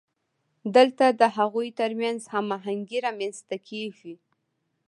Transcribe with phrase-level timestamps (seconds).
[0.75, 4.13] دلته د هغوی ترمنځ هماهنګي رامنځته کیږي.